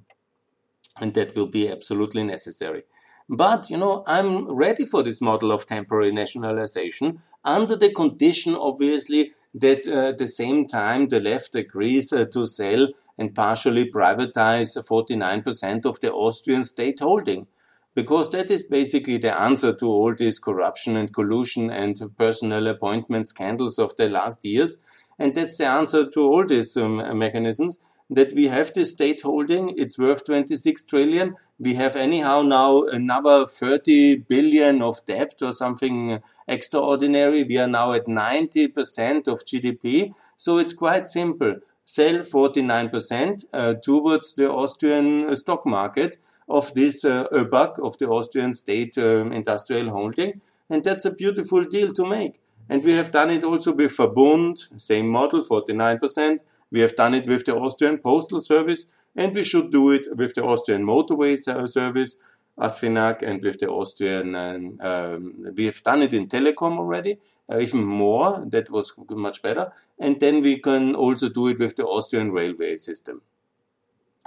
and 1.00 1.14
that 1.14 1.34
will 1.34 1.46
be 1.46 1.68
absolutely 1.68 2.24
necessary. 2.24 2.82
But, 3.28 3.70
you 3.70 3.76
know, 3.76 4.04
I'm 4.06 4.52
ready 4.52 4.84
for 4.84 5.02
this 5.02 5.20
model 5.20 5.52
of 5.52 5.66
temporary 5.66 6.12
nationalization 6.12 7.22
under 7.44 7.76
the 7.76 7.92
condition, 7.92 8.54
obviously, 8.54 9.32
that 9.54 9.86
uh, 9.86 10.08
at 10.08 10.18
the 10.18 10.26
same 10.26 10.66
time 10.66 11.08
the 11.08 11.20
left 11.20 11.54
agrees 11.54 12.12
uh, 12.12 12.24
to 12.26 12.46
sell 12.46 12.88
and 13.18 13.34
partially 13.34 13.90
privatize 13.90 14.76
49% 14.76 15.84
of 15.84 16.00
the 16.00 16.12
Austrian 16.12 16.62
state 16.62 17.00
holding. 17.00 17.46
Because 17.94 18.30
that 18.30 18.50
is 18.50 18.62
basically 18.62 19.18
the 19.18 19.38
answer 19.38 19.74
to 19.74 19.86
all 19.86 20.14
this 20.14 20.38
corruption 20.38 20.96
and 20.96 21.12
collusion 21.12 21.70
and 21.70 22.00
personal 22.16 22.66
appointment 22.66 23.28
scandals 23.28 23.78
of 23.78 23.94
the 23.96 24.08
last 24.08 24.44
years. 24.44 24.78
And 25.18 25.34
that's 25.34 25.58
the 25.58 25.66
answer 25.66 26.08
to 26.08 26.20
all 26.20 26.46
these 26.46 26.76
um, 26.76 26.96
mechanisms 27.18 27.78
that 28.14 28.32
we 28.32 28.46
have 28.48 28.72
this 28.74 28.92
state 28.92 29.22
holding. 29.22 29.72
It's 29.76 29.98
worth 29.98 30.24
26 30.24 30.84
trillion. 30.84 31.36
We 31.58 31.74
have 31.74 31.96
anyhow 31.96 32.42
now 32.42 32.82
another 32.82 33.46
30 33.46 34.16
billion 34.28 34.82
of 34.82 35.04
debt 35.04 35.34
or 35.42 35.52
something 35.52 36.20
extraordinary. 36.48 37.44
We 37.44 37.58
are 37.58 37.68
now 37.68 37.92
at 37.92 38.06
90% 38.06 39.28
of 39.28 39.44
GDP. 39.44 40.14
So 40.36 40.58
it's 40.58 40.72
quite 40.72 41.06
simple. 41.06 41.56
Sell 41.94 42.20
49% 42.20 43.44
uh, 43.52 43.74
towards 43.74 44.32
the 44.32 44.50
Austrian 44.50 45.36
stock 45.36 45.66
market 45.66 46.16
of 46.48 46.72
this 46.72 47.04
uh, 47.04 47.26
of 47.30 47.98
the 47.98 48.08
Austrian 48.08 48.54
state 48.54 48.96
um, 48.96 49.30
industrial 49.30 49.90
holding. 49.90 50.40
And 50.70 50.82
that's 50.82 51.04
a 51.04 51.10
beautiful 51.10 51.64
deal 51.64 51.92
to 51.92 52.06
make. 52.06 52.40
And 52.66 52.82
we 52.82 52.94
have 52.94 53.10
done 53.10 53.28
it 53.28 53.44
also 53.44 53.74
with 53.74 53.94
Verbund, 53.94 54.80
same 54.80 55.08
model, 55.08 55.44
49%. 55.44 56.38
We 56.70 56.80
have 56.80 56.96
done 56.96 57.12
it 57.12 57.26
with 57.28 57.44
the 57.44 57.56
Austrian 57.56 57.98
Postal 57.98 58.40
Service, 58.40 58.86
and 59.14 59.34
we 59.34 59.44
should 59.44 59.70
do 59.70 59.90
it 59.90 60.06
with 60.16 60.32
the 60.32 60.44
Austrian 60.44 60.86
Motorway 60.86 61.36
Service, 61.68 62.16
ASFINAG, 62.58 63.22
and 63.22 63.42
with 63.42 63.58
the 63.58 63.68
Austrian. 63.68 64.34
Um, 64.34 64.78
um, 64.80 65.54
we 65.56 65.66
have 65.66 65.82
done 65.82 66.02
it 66.02 66.12
in 66.12 66.26
telecom 66.28 66.78
already, 66.78 67.18
uh, 67.50 67.58
even 67.58 67.84
more. 67.84 68.44
That 68.46 68.70
was 68.70 68.92
much 69.10 69.42
better. 69.42 69.72
And 69.98 70.20
then 70.20 70.42
we 70.42 70.58
can 70.58 70.94
also 70.94 71.28
do 71.28 71.48
it 71.48 71.58
with 71.58 71.76
the 71.76 71.84
Austrian 71.84 72.30
railway 72.32 72.76
system. 72.76 73.22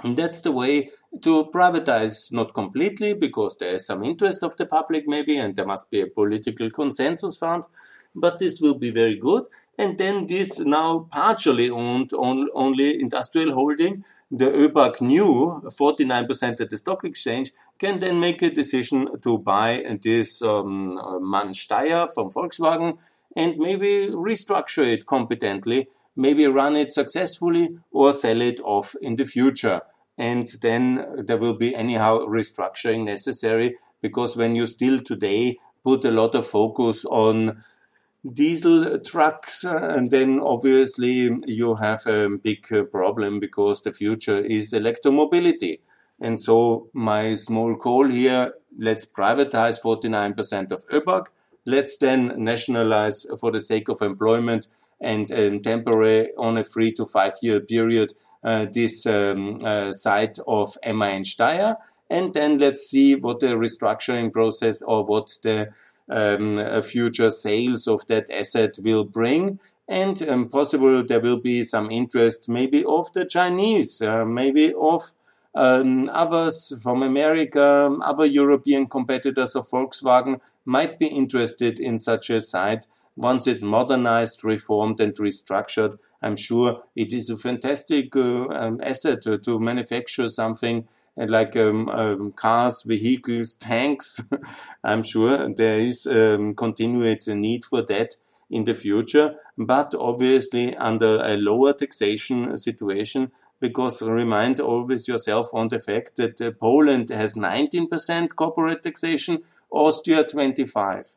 And 0.02 0.16
that's 0.16 0.42
the 0.42 0.52
way 0.52 0.90
to 1.22 1.46
privatize, 1.46 2.30
not 2.32 2.52
completely, 2.52 3.14
because 3.14 3.56
there 3.56 3.74
is 3.74 3.86
some 3.86 4.04
interest 4.04 4.42
of 4.42 4.56
the 4.56 4.66
public 4.66 5.08
maybe, 5.08 5.38
and 5.38 5.56
there 5.56 5.64
must 5.64 5.90
be 5.90 6.00
a 6.02 6.06
political 6.06 6.70
consensus 6.70 7.38
found, 7.38 7.64
but 8.14 8.38
this 8.38 8.60
will 8.60 8.74
be 8.74 8.90
very 8.90 9.16
good. 9.16 9.44
And 9.78 9.96
then 9.96 10.26
this 10.26 10.58
now 10.58 11.08
partially 11.10 11.70
owned 11.70 12.12
on, 12.12 12.48
only 12.54 13.00
industrial 13.00 13.54
holding, 13.54 14.04
the 14.30 14.46
ÖBAG 14.46 15.00
new 15.00 15.62
49% 15.64 16.60
at 16.60 16.70
the 16.70 16.76
stock 16.76 17.04
exchange, 17.04 17.52
can 17.78 17.98
then 17.98 18.20
make 18.20 18.42
a 18.42 18.50
decision 18.50 19.20
to 19.20 19.38
buy 19.38 19.82
this 20.02 20.42
um, 20.42 20.94
MAN 21.20 21.48
Steyr 21.48 22.08
from 22.12 22.30
Volkswagen 22.30 22.98
and 23.36 23.58
maybe 23.58 24.08
restructure 24.08 24.86
it 24.86 25.06
competently, 25.06 25.88
maybe 26.16 26.46
run 26.46 26.76
it 26.76 26.90
successfully 26.90 27.76
or 27.90 28.12
sell 28.12 28.40
it 28.40 28.60
off 28.60 28.94
in 29.02 29.16
the 29.16 29.26
future. 29.26 29.82
And 30.16 30.48
then 30.62 31.24
there 31.26 31.36
will 31.36 31.54
be 31.54 31.74
anyhow 31.74 32.20
restructuring 32.20 33.04
necessary 33.04 33.76
because 34.00 34.36
when 34.36 34.56
you 34.56 34.66
still 34.66 35.00
today 35.00 35.58
put 35.84 36.04
a 36.04 36.10
lot 36.10 36.34
of 36.34 36.46
focus 36.46 37.04
on 37.04 37.62
diesel 38.32 38.98
trucks, 39.00 39.64
uh, 39.64 39.94
and 39.96 40.10
then 40.10 40.40
obviously 40.40 41.30
you 41.46 41.74
have 41.76 42.06
a 42.06 42.28
big 42.28 42.66
uh, 42.72 42.84
problem 42.84 43.38
because 43.38 43.82
the 43.82 43.92
future 43.92 44.38
is 44.38 44.72
electromobility. 44.72 45.78
And 46.20 46.40
so 46.40 46.88
my 46.92 47.34
small 47.34 47.76
call 47.76 48.08
here, 48.08 48.54
let's 48.78 49.04
privatize 49.04 49.80
49% 49.80 50.72
of 50.72 50.86
ÖBAG. 50.88 51.26
Let's 51.64 51.98
then 51.98 52.32
nationalize 52.36 53.26
for 53.40 53.50
the 53.50 53.60
sake 53.60 53.88
of 53.88 54.00
employment 54.00 54.68
and 55.00 55.30
um, 55.30 55.60
temporary 55.60 56.30
on 56.38 56.56
a 56.56 56.64
three 56.64 56.92
to 56.92 57.06
five 57.06 57.34
year 57.42 57.60
period 57.60 58.14
uh, 58.42 58.66
this 58.72 59.04
um, 59.06 59.58
uh, 59.62 59.92
site 59.92 60.38
of 60.46 60.78
MAN 60.84 61.22
Steyr. 61.22 61.76
And 62.08 62.32
then 62.32 62.58
let's 62.58 62.88
see 62.88 63.16
what 63.16 63.40
the 63.40 63.48
restructuring 63.48 64.32
process 64.32 64.80
or 64.80 65.04
what 65.04 65.32
the 65.42 65.70
um, 66.08 66.82
future 66.82 67.30
sales 67.30 67.88
of 67.88 68.06
that 68.06 68.30
asset 68.30 68.78
will 68.80 69.04
bring. 69.04 69.58
And 69.88 70.20
um, 70.28 70.48
possible 70.48 71.04
there 71.04 71.20
will 71.20 71.40
be 71.40 71.64
some 71.64 71.90
interest 71.90 72.48
maybe 72.48 72.84
of 72.84 73.12
the 73.12 73.24
Chinese, 73.24 74.00
uh, 74.00 74.24
maybe 74.24 74.72
of 74.74 75.12
um, 75.56 76.10
others 76.12 76.72
from 76.82 77.02
America, 77.02 77.96
other 78.02 78.26
European 78.26 78.86
competitors 78.86 79.56
of 79.56 79.68
Volkswagen 79.68 80.40
might 80.64 80.98
be 80.98 81.06
interested 81.06 81.80
in 81.80 81.98
such 81.98 82.28
a 82.28 82.40
site 82.40 82.86
once 83.16 83.46
it's 83.46 83.62
modernized, 83.62 84.44
reformed, 84.44 85.00
and 85.00 85.14
restructured. 85.14 85.98
I'm 86.20 86.36
sure 86.36 86.82
it 86.94 87.12
is 87.12 87.30
a 87.30 87.36
fantastic 87.36 88.14
uh, 88.14 88.48
um, 88.48 88.80
asset 88.82 89.22
to, 89.22 89.38
to 89.38 89.58
manufacture 89.58 90.28
something 90.28 90.86
like 91.16 91.56
um, 91.56 91.88
um, 91.88 92.32
cars, 92.32 92.82
vehicles, 92.82 93.54
tanks. 93.54 94.20
I'm 94.84 95.02
sure 95.02 95.48
there 95.54 95.78
is 95.78 96.06
um, 96.06 96.54
continued 96.54 97.26
need 97.28 97.64
for 97.64 97.80
that 97.82 98.16
in 98.50 98.64
the 98.64 98.74
future, 98.74 99.36
but 99.56 99.94
obviously 99.98 100.76
under 100.76 101.16
a 101.22 101.36
lower 101.36 101.72
taxation 101.72 102.56
situation. 102.58 103.32
Because 103.60 104.02
remind 104.02 104.60
always 104.60 105.08
yourself 105.08 105.48
on 105.52 105.68
the 105.68 105.80
fact 105.80 106.16
that 106.16 106.40
uh, 106.40 106.50
Poland 106.52 107.08
has 107.08 107.34
19% 107.34 108.36
corporate 108.36 108.82
taxation, 108.82 109.42
Austria 109.70 110.24
25. 110.24 111.16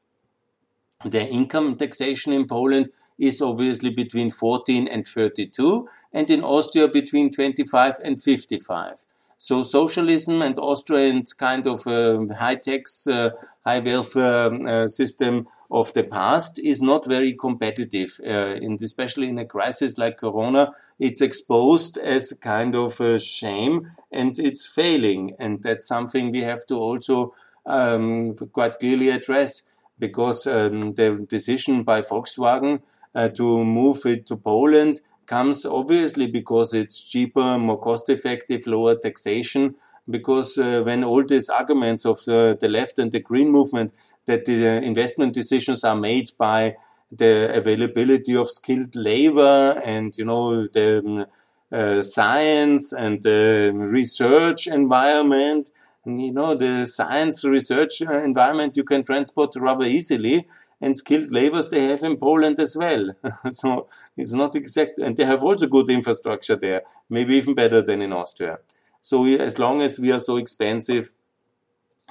The 1.05 1.25
income 1.25 1.75
taxation 1.75 2.33
in 2.33 2.47
Poland 2.47 2.89
is 3.17 3.41
obviously 3.41 3.89
between 3.89 4.31
14 4.31 4.87
and 4.87 5.05
32, 5.05 5.87
and 6.13 6.29
in 6.29 6.43
Austria 6.43 6.87
between 6.87 7.29
25 7.29 7.95
and 8.03 8.21
55. 8.21 9.05
So 9.37 9.63
socialism 9.63 10.41
and 10.41 10.57
Austrian 10.57 11.23
kind 11.37 11.65
of 11.67 11.87
uh, 11.87 12.33
high 12.33 12.55
tax, 12.55 13.07
uh, 13.07 13.31
high 13.65 13.79
welfare 13.79 14.51
uh, 14.67 14.87
system 14.87 15.47
of 15.71 15.93
the 15.93 16.03
past 16.03 16.59
is 16.59 16.81
not 16.81 17.05
very 17.05 17.33
competitive, 17.33 18.19
uh, 18.25 18.57
and 18.61 18.81
especially 18.81 19.29
in 19.29 19.37
a 19.37 19.45
crisis 19.45 19.97
like 19.97 20.17
Corona, 20.17 20.73
it's 20.97 21.21
exposed 21.21 21.97
as 21.97 22.31
a 22.31 22.37
kind 22.37 22.75
of 22.75 22.99
a 22.99 23.19
shame 23.19 23.91
and 24.11 24.39
it's 24.39 24.65
failing, 24.65 25.35
and 25.39 25.61
that's 25.61 25.87
something 25.87 26.31
we 26.31 26.41
have 26.41 26.65
to 26.67 26.75
also 26.75 27.33
um, 27.65 28.33
quite 28.51 28.79
clearly 28.79 29.09
address 29.09 29.63
because 29.99 30.47
um, 30.47 30.93
the 30.95 31.25
decision 31.29 31.83
by 31.83 32.01
Volkswagen 32.01 32.81
uh, 33.13 33.29
to 33.29 33.63
move 33.63 34.05
it 34.05 34.25
to 34.27 34.35
Poland 34.37 35.01
comes 35.25 35.65
obviously 35.65 36.25
because 36.27 36.73
it's 36.73 37.03
cheaper, 37.03 37.57
more 37.57 37.79
cost 37.79 38.09
effective, 38.09 38.65
lower 38.65 38.95
taxation. 38.95 39.75
Because 40.09 40.57
uh, 40.57 40.81
when 40.83 41.03
all 41.03 41.23
these 41.23 41.49
arguments 41.49 42.03
of 42.03 42.23
the, 42.25 42.57
the, 42.59 42.67
left 42.67 42.97
and 42.97 43.11
the 43.11 43.19
green 43.19 43.51
movement 43.51 43.93
that 44.25 44.45
the 44.45 44.81
investment 44.83 45.33
decisions 45.33 45.83
are 45.83 45.95
made 45.95 46.29
by 46.37 46.75
the 47.11 47.51
availability 47.55 48.35
of 48.35 48.49
skilled 48.51 48.95
labor 48.95 49.81
and 49.83 50.15
you 50.17 50.25
know 50.25 50.67
the 50.67 50.99
um, 50.99 51.25
uh, 51.71 52.01
science 52.03 52.93
and 52.93 53.23
the 53.23 53.71
research 53.73 54.67
environment 54.67 55.71
and 56.05 56.21
you 56.21 56.31
know 56.31 56.55
the 56.55 56.85
science 56.85 57.43
research 57.43 58.01
environment 58.01 58.77
you 58.77 58.83
can 58.83 59.03
transport 59.03 59.55
rather 59.55 59.85
easily 59.85 60.47
and 60.81 60.95
skilled 60.95 61.31
labors 61.31 61.69
they 61.69 61.83
have 61.87 62.03
in 62.03 62.17
Poland 62.17 62.59
as 62.59 62.75
well. 62.75 63.11
so 63.49 63.87
it's 64.15 64.33
not 64.33 64.55
exact, 64.55 64.97
and 64.99 65.17
they 65.17 65.25
have 65.25 65.43
also 65.43 65.67
good 65.67 65.89
infrastructure 65.89 66.55
there, 66.55 66.83
maybe 67.09 67.35
even 67.35 67.53
better 67.53 67.81
than 67.81 68.01
in 68.01 68.13
Austria. 68.13 68.59
So 69.01 69.25
as 69.25 69.59
long 69.59 69.81
as 69.81 69.99
we 69.99 70.11
are 70.11 70.19
so 70.19 70.37
expensive, 70.37 71.11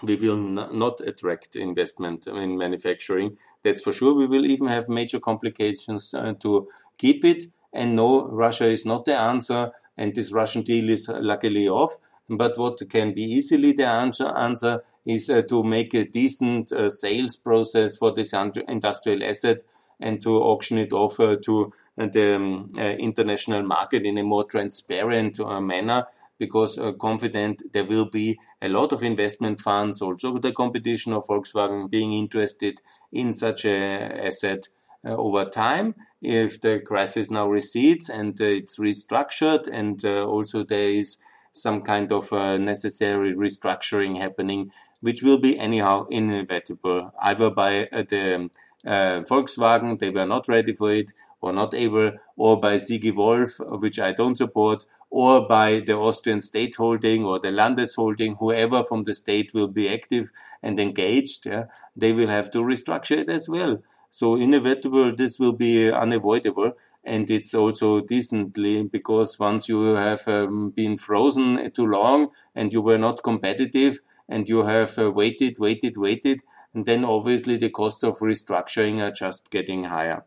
we 0.02 0.16
will 0.16 0.36
not 0.36 1.00
attract 1.00 1.56
investment 1.56 2.26
in 2.26 2.56
manufacturing. 2.56 3.36
That's 3.62 3.82
for 3.82 3.92
sure. 3.92 4.14
We 4.14 4.26
will 4.26 4.46
even 4.46 4.68
have 4.68 4.88
major 4.88 5.20
complications 5.20 6.14
uh, 6.14 6.34
to 6.40 6.68
keep 6.96 7.24
it. 7.24 7.44
And 7.72 7.96
no, 7.96 8.28
Russia 8.28 8.66
is 8.66 8.84
not 8.84 9.04
the 9.04 9.16
answer. 9.16 9.72
And 9.96 10.14
this 10.14 10.32
Russian 10.32 10.62
deal 10.62 10.88
is 10.88 11.08
luckily 11.08 11.68
off. 11.68 11.96
But 12.28 12.58
what 12.58 12.78
can 12.90 13.14
be 13.14 13.22
easily 13.22 13.72
the 13.72 13.86
answer, 13.86 14.26
answer 14.36 14.84
is 15.06 15.30
uh, 15.30 15.42
to 15.42 15.62
make 15.62 15.94
a 15.94 16.04
decent 16.04 16.70
uh, 16.72 16.90
sales 16.90 17.36
process 17.36 17.96
for 17.96 18.12
this 18.12 18.34
industrial 18.34 19.24
asset 19.24 19.62
and 20.00 20.20
to 20.20 20.36
auction 20.36 20.78
it 20.78 20.92
off 20.92 21.18
uh, 21.18 21.36
to 21.42 21.72
the 21.96 22.36
um, 22.36 22.70
international 22.76 23.62
market 23.62 24.04
in 24.04 24.18
a 24.18 24.22
more 24.22 24.44
transparent 24.44 25.40
manner 25.62 26.06
because 26.38 26.78
uh, 26.78 26.92
confident 26.92 27.62
there 27.72 27.84
will 27.84 28.06
be 28.06 28.38
a 28.62 28.68
lot 28.68 28.92
of 28.92 29.02
investment 29.02 29.60
funds, 29.60 30.00
also 30.00 30.32
with 30.32 30.42
the 30.42 30.52
competition 30.52 31.12
of 31.12 31.26
Volkswagen 31.26 31.90
being 31.90 32.12
interested 32.12 32.80
in 33.12 33.32
such 33.34 33.64
a 33.64 34.26
asset 34.26 34.68
uh, 35.04 35.16
over 35.16 35.44
time. 35.44 35.94
If 36.20 36.60
the 36.60 36.80
crisis 36.80 37.30
now 37.30 37.48
recedes 37.48 38.08
and 38.08 38.40
uh, 38.40 38.44
it's 38.44 38.78
restructured, 38.78 39.68
and 39.70 40.04
uh, 40.04 40.26
also 40.26 40.64
there 40.64 40.90
is 40.90 41.22
some 41.52 41.82
kind 41.82 42.12
of 42.12 42.32
uh, 42.32 42.58
necessary 42.58 43.34
restructuring 43.34 44.18
happening, 44.18 44.72
which 45.00 45.22
will 45.22 45.38
be 45.38 45.58
anyhow 45.58 46.06
inevitable, 46.10 47.12
either 47.20 47.50
by 47.50 47.86
uh, 47.92 48.02
the 48.08 48.50
uh, 48.86 49.20
Volkswagen, 49.28 49.98
they 49.98 50.10
were 50.10 50.26
not 50.26 50.48
ready 50.48 50.72
for 50.72 50.92
it, 50.92 51.12
or 51.40 51.52
not 51.52 51.74
able, 51.74 52.12
or 52.36 52.58
by 52.58 52.74
Sigi 52.76 53.14
Wolf, 53.14 53.60
which 53.80 53.98
I 53.98 54.12
don't 54.12 54.36
support, 54.36 54.84
or 55.10 55.46
by 55.46 55.80
the 55.80 55.96
Austrian 55.96 56.40
state 56.40 56.74
holding 56.76 57.24
or 57.24 57.38
the 57.38 57.50
Landesholding, 57.50 58.36
whoever 58.38 58.84
from 58.84 59.04
the 59.04 59.14
state 59.14 59.52
will 59.54 59.68
be 59.68 59.88
active 59.88 60.30
and 60.62 60.78
engaged, 60.78 61.46
yeah, 61.46 61.64
they 61.96 62.12
will 62.12 62.28
have 62.28 62.50
to 62.50 62.58
restructure 62.58 63.18
it 63.18 63.30
as 63.30 63.48
well. 63.48 63.82
So 64.10 64.36
inevitable, 64.36 65.14
this 65.14 65.38
will 65.38 65.52
be 65.52 65.90
unavoidable. 65.90 66.72
And 67.04 67.30
it's 67.30 67.54
also 67.54 68.00
decently 68.00 68.82
because 68.82 69.38
once 69.38 69.68
you 69.68 69.94
have 69.94 70.28
um, 70.28 70.70
been 70.70 70.96
frozen 70.98 71.70
too 71.70 71.86
long 71.86 72.30
and 72.54 72.72
you 72.72 72.82
were 72.82 72.98
not 72.98 73.22
competitive 73.22 74.00
and 74.28 74.46
you 74.46 74.64
have 74.64 74.98
uh, 74.98 75.10
waited, 75.10 75.58
waited, 75.58 75.96
waited, 75.96 76.42
and 76.74 76.84
then 76.84 77.04
obviously 77.04 77.56
the 77.56 77.70
cost 77.70 78.04
of 78.04 78.18
restructuring 78.18 79.00
are 79.00 79.10
just 79.10 79.48
getting 79.48 79.84
higher. 79.84 80.24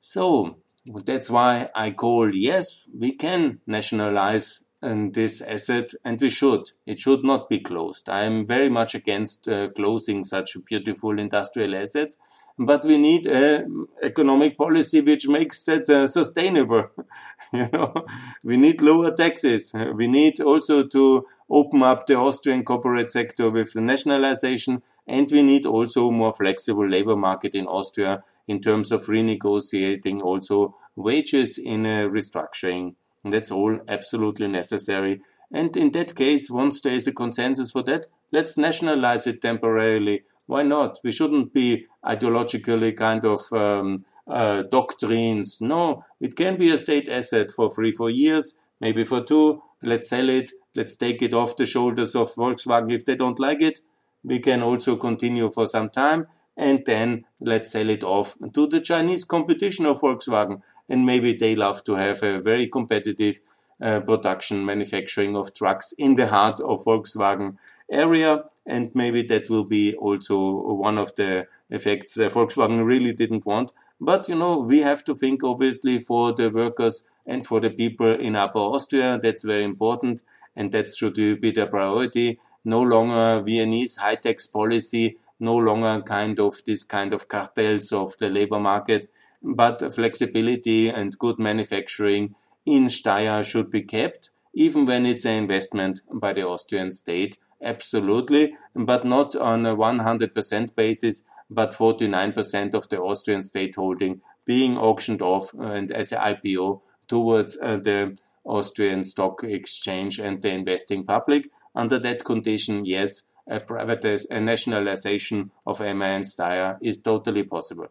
So 0.00 0.56
that's 1.04 1.30
why 1.30 1.68
I 1.74 1.90
call 1.90 2.34
yes, 2.34 2.88
we 2.96 3.12
can 3.12 3.60
nationalize 3.66 4.64
um, 4.82 5.12
this 5.12 5.40
asset 5.40 5.92
and 6.04 6.20
we 6.20 6.30
should. 6.30 6.70
It 6.86 7.00
should 7.00 7.24
not 7.24 7.48
be 7.48 7.60
closed. 7.60 8.08
I 8.08 8.22
am 8.22 8.46
very 8.46 8.68
much 8.68 8.94
against 8.94 9.48
uh, 9.48 9.68
closing 9.70 10.24
such 10.24 10.56
beautiful 10.64 11.18
industrial 11.18 11.74
assets, 11.74 12.18
but 12.58 12.84
we 12.84 12.98
need 12.98 13.26
a 13.26 13.66
economic 14.02 14.56
policy 14.56 15.00
which 15.00 15.28
makes 15.28 15.64
that 15.64 15.88
uh, 15.90 16.06
sustainable. 16.06 16.88
you 17.52 17.68
know, 17.72 18.06
we 18.42 18.56
need 18.56 18.80
lower 18.80 19.10
taxes. 19.12 19.72
We 19.94 20.06
need 20.06 20.40
also 20.40 20.84
to 20.84 21.26
open 21.50 21.82
up 21.82 22.06
the 22.06 22.14
Austrian 22.14 22.64
corporate 22.64 23.10
sector 23.10 23.50
with 23.50 23.72
the 23.72 23.80
nationalization, 23.80 24.82
and 25.06 25.30
we 25.30 25.42
need 25.42 25.66
also 25.66 26.10
more 26.10 26.32
flexible 26.32 26.88
labor 26.88 27.16
market 27.16 27.54
in 27.54 27.66
Austria 27.66 28.22
in 28.46 28.60
terms 28.60 28.92
of 28.92 29.06
renegotiating 29.06 30.22
also 30.22 30.76
wages 30.94 31.58
in 31.58 31.84
a 31.84 32.08
restructuring. 32.08 32.94
And 33.24 33.32
that's 33.32 33.50
all 33.50 33.78
absolutely 33.88 34.48
necessary. 34.48 35.20
And 35.52 35.76
in 35.76 35.90
that 35.92 36.14
case, 36.14 36.50
once 36.50 36.80
there 36.80 36.92
is 36.92 37.06
a 37.06 37.12
consensus 37.12 37.70
for 37.70 37.82
that, 37.82 38.06
let's 38.32 38.56
nationalize 38.56 39.26
it 39.26 39.42
temporarily. 39.42 40.22
Why 40.46 40.62
not? 40.62 40.98
We 41.02 41.12
shouldn't 41.12 41.52
be 41.52 41.86
ideologically 42.04 42.96
kind 42.96 43.24
of 43.24 43.40
um, 43.52 44.04
uh, 44.26 44.62
doctrines. 44.62 45.58
No, 45.60 46.04
it 46.20 46.36
can 46.36 46.56
be 46.56 46.70
a 46.70 46.78
state 46.78 47.08
asset 47.08 47.50
for 47.50 47.70
three, 47.70 47.92
four 47.92 48.10
years, 48.10 48.54
maybe 48.80 49.04
for 49.04 49.22
two. 49.22 49.62
Let's 49.82 50.08
sell 50.08 50.28
it. 50.28 50.50
Let's 50.74 50.96
take 50.96 51.22
it 51.22 51.34
off 51.34 51.56
the 51.56 51.66
shoulders 51.66 52.14
of 52.14 52.34
Volkswagen 52.34 52.92
if 52.92 53.04
they 53.04 53.16
don't 53.16 53.38
like 53.38 53.60
it. 53.60 53.80
We 54.24 54.40
can 54.40 54.62
also 54.62 54.96
continue 54.96 55.50
for 55.50 55.66
some 55.66 55.90
time 55.90 56.26
and 56.56 56.84
then 56.86 57.24
let's 57.40 57.72
sell 57.72 57.90
it 57.90 58.02
off 58.02 58.36
to 58.54 58.66
the 58.66 58.80
Chinese 58.80 59.24
competition 59.24 59.86
of 59.86 60.00
Volkswagen. 60.00 60.62
And 60.88 61.04
maybe 61.04 61.34
they 61.34 61.54
love 61.54 61.84
to 61.84 61.94
have 61.94 62.22
a 62.22 62.40
very 62.40 62.66
competitive 62.66 63.40
uh, 63.80 64.00
production 64.00 64.64
manufacturing 64.64 65.36
of 65.36 65.52
trucks 65.52 65.92
in 65.98 66.14
the 66.14 66.28
heart 66.28 66.60
of 66.60 66.84
Volkswagen 66.84 67.56
area. 67.90 68.44
And 68.64 68.90
maybe 68.94 69.22
that 69.24 69.50
will 69.50 69.64
be 69.64 69.94
also 69.94 70.38
one 70.74 70.96
of 70.96 71.14
the 71.16 71.46
effects 71.68 72.14
that 72.14 72.32
Volkswagen 72.32 72.86
really 72.86 73.12
didn't 73.12 73.44
want. 73.44 73.72
But 74.00 74.28
you 74.28 74.34
know, 74.34 74.58
we 74.58 74.80
have 74.80 75.04
to 75.04 75.14
think 75.14 75.42
obviously 75.42 75.98
for 75.98 76.32
the 76.32 76.50
workers 76.50 77.02
and 77.26 77.46
for 77.46 77.60
the 77.60 77.70
people 77.70 78.12
in 78.12 78.36
Upper 78.36 78.58
Austria. 78.58 79.18
That's 79.22 79.42
very 79.42 79.64
important, 79.64 80.22
and 80.54 80.70
that 80.72 80.94
should 80.94 81.14
be 81.14 81.50
the 81.50 81.66
priority. 81.66 82.38
No 82.64 82.82
longer 82.82 83.42
Viennese 83.42 83.96
high 83.96 84.16
tax 84.16 84.46
policy 84.46 85.16
no 85.38 85.56
longer 85.56 86.02
kind 86.02 86.38
of 86.38 86.62
this 86.66 86.82
kind 86.82 87.12
of 87.12 87.28
cartels 87.28 87.92
of 87.92 88.16
the 88.18 88.28
labor 88.28 88.60
market, 88.60 89.10
but 89.42 89.94
flexibility 89.94 90.88
and 90.88 91.18
good 91.18 91.38
manufacturing 91.38 92.34
in 92.64 92.86
Steyr 92.86 93.44
should 93.44 93.70
be 93.70 93.82
kept, 93.82 94.30
even 94.54 94.84
when 94.86 95.06
it's 95.06 95.24
an 95.24 95.34
investment 95.34 96.02
by 96.12 96.32
the 96.32 96.46
Austrian 96.46 96.90
state. 96.90 97.38
Absolutely, 97.62 98.54
but 98.74 99.04
not 99.04 99.34
on 99.36 99.64
a 99.64 99.76
100% 99.76 100.74
basis, 100.74 101.22
but 101.48 101.72
49% 101.72 102.74
of 102.74 102.88
the 102.88 103.00
Austrian 103.00 103.42
state 103.42 103.76
holding 103.76 104.20
being 104.44 104.78
auctioned 104.78 105.22
off 105.22 105.52
and 105.54 105.90
as 105.90 106.12
an 106.12 106.20
IPO 106.20 106.80
towards 107.08 107.58
uh, 107.60 107.76
the 107.76 108.16
Austrian 108.44 109.04
stock 109.04 109.42
exchange 109.42 110.18
and 110.18 110.40
the 110.40 110.50
investing 110.50 111.04
public. 111.04 111.50
Under 111.74 111.98
that 111.98 112.24
condition, 112.24 112.84
yes, 112.84 113.22
a 113.48 113.60
privatization, 113.60 114.26
a 114.30 114.40
nationalization 114.40 115.50
of 115.66 115.80
MAN 115.80 116.22
Steyr 116.22 116.78
is 116.80 117.00
totally 117.00 117.44
possible. 117.44 117.88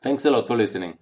Thanks 0.00 0.24
a 0.24 0.30
lot 0.30 0.46
for 0.46 0.56
listening. 0.56 0.98